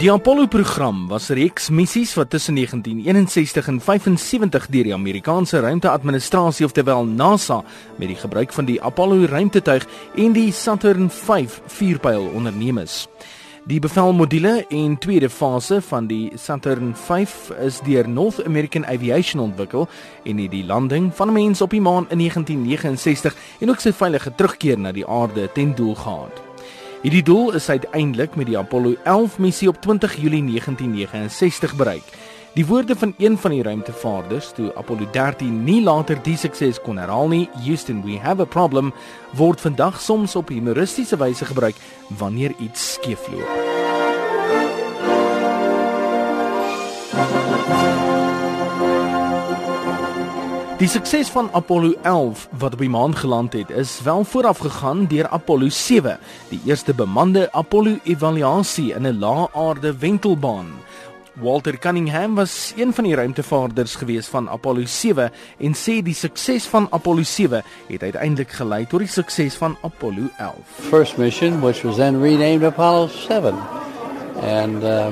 [0.00, 6.64] Die Apollo-program was 'n reeks missies wat tussen 1961 en 75 deur die Amerikaanse ruimteadministrasie
[6.64, 7.62] oftelwel NASA
[7.96, 9.86] met die gebruik van die Apollo ruimtetuig
[10.16, 13.08] en die Saturn V vuurpyl onderneem is.
[13.66, 17.26] Die bevelmodule en tweede fase van die Saturn V
[17.60, 19.88] is deur North American Aviation ontwikkel
[20.24, 23.92] en het die landing van 'n mens op die maan in 1969 en ook sy
[23.92, 26.49] veilige terugkeer na die aarde ten doel gehad.
[27.00, 32.02] Hierdie doel is uiteindelik met die Apollo 11 missie op 20 Julie 1969 bereik.
[32.54, 36.98] Die woorde van een van die ruimtevaarders toe Apollo 13 nie later die sukses kon
[37.00, 38.92] herhaal nie, Houston, we have a problem,
[39.32, 41.76] word vandag soms op humoristiese wyse gebruik
[42.18, 43.48] wanneer iets skeefloop.
[50.80, 55.28] Die sukses van Apollo 11 wat op die maan geland het, is wel voorafgegaan deur
[55.28, 56.18] Apollo 7,
[56.48, 60.66] die eerste bemande Apollo-evaluasie in 'n lae-aarde wentelbaan.
[61.32, 66.66] Walter Cunningham was een van die ruimtevaarders gewees van Apollo 7 en sê die sukses
[66.66, 70.54] van Apollo 7 het uiteindelik gelei tot die sukses van Apollo 11.
[70.88, 73.54] First mission which was then renamed Apollo 7
[74.42, 75.08] and uh, uh,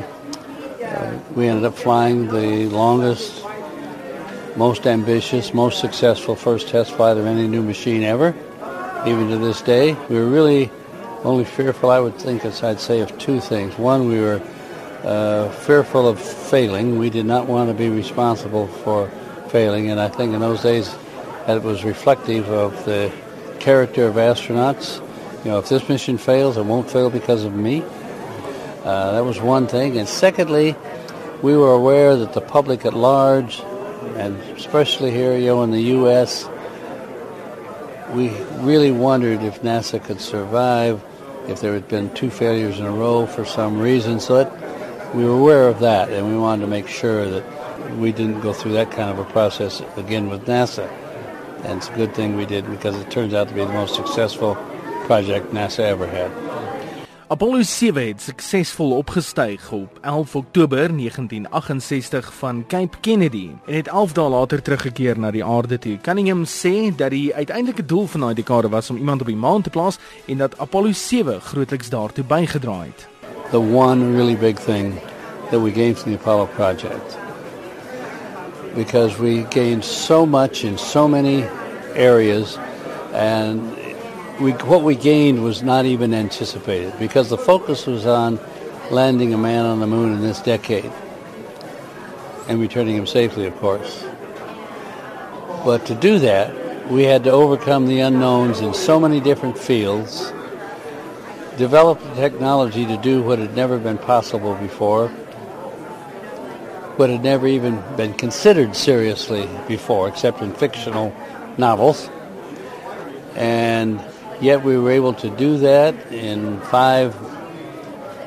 [1.35, 3.48] we ended up flying the longest
[4.59, 8.35] most ambitious, most successful first test flight of any new machine ever,
[9.07, 9.95] even to this day.
[10.11, 10.69] We were really
[11.23, 13.79] only fearful, I would think, as I'd say, of two things.
[13.79, 14.43] One, we were
[15.05, 16.99] uh, fearful of failing.
[16.99, 19.09] We did not want to be responsible for
[19.49, 20.93] failing, and I think in those days
[21.47, 23.13] that was reflective of the
[23.61, 24.99] character of astronauts.
[25.45, 27.85] You know, if this mission fails, it won't fail because of me.
[28.83, 29.99] Uh, that was one thing.
[29.99, 30.75] And secondly,
[31.43, 33.63] we were aware that the public at large
[34.19, 36.49] and especially here, you know, in the U.S.,
[38.13, 38.31] we
[38.61, 41.03] really wondered if NASA could survive
[41.47, 44.19] if there had been two failures in a row for some reason.
[44.21, 44.45] So
[45.15, 48.53] we were aware of that, and we wanted to make sure that we didn't go
[48.53, 50.91] through that kind of a process again with NASA.
[51.65, 53.95] And it's a good thing we did because it turns out to be the most
[53.95, 54.55] successful
[55.07, 56.48] project NASA ever had.
[57.31, 64.13] Apollo 7 het suksesvol opgestyg op 11 Oktober 1968 van Cape Kennedy en het 11
[64.13, 65.99] dae later teruggekeer na die aarde toe.
[66.01, 69.63] Cunningham sê dat die uiteindelike doel van daai dekade was om iemand op die maan
[69.63, 73.09] te plaas en dat Apollo 7 grootliks daartoe bygedra het.
[73.51, 74.95] The one really big thing
[75.51, 77.19] that we gained from the Apollo project
[78.75, 81.45] because we gained so much in so many
[81.95, 82.57] areas
[83.13, 83.61] and
[84.41, 88.39] we, what we gained was not even anticipated because the focus was on
[88.91, 90.91] landing a man on the moon in this decade
[92.49, 94.05] and returning him safely, of course.
[95.65, 100.33] But to do that, we had to overcome the unknowns in so many different fields,
[101.57, 105.09] develop the technology to do what had never been possible before,
[106.97, 111.15] what had never even been considered seriously before, except in fictional
[111.59, 112.09] novels.
[113.35, 114.01] And
[114.41, 117.15] Yet we were able to do that in five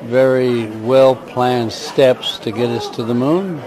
[0.02, 3.62] very well planned steps to get us to the moon.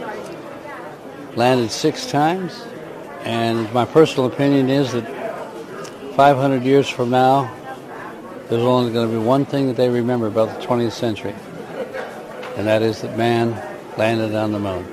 [1.35, 2.63] Landed six times.
[3.23, 5.07] And my personal opinion is that
[6.16, 7.51] 500 years from now,
[8.50, 11.34] there's only going to be one thing that they remember about the 20th century.
[12.57, 13.51] And that is that man
[13.97, 14.85] landed on the moon.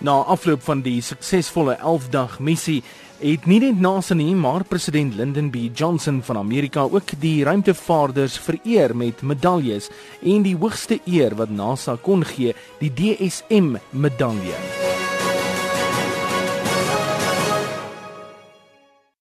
[0.00, 2.82] Na afloop van die suksesvolle 11-dag missie
[3.24, 8.36] het nie net NASA nie, maar president Lyndon B Johnson van Amerika ook die ruimtevaarders
[8.38, 9.88] vereer met medaljes
[10.20, 12.52] en die hoogste eer wat NASA kon gee,
[12.84, 14.83] die DSM medalje.